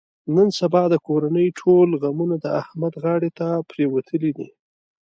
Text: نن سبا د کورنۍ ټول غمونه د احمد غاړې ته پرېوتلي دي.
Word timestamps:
نن 0.35 0.47
سبا 0.59 0.83
د 0.89 0.95
کورنۍ 1.07 1.47
ټول 1.59 1.89
غمونه 2.01 2.35
د 2.41 2.45
احمد 2.61 2.93
غاړې 3.03 3.31
ته 3.39 3.47
پرېوتلي 3.69 4.31
دي. 4.37 4.49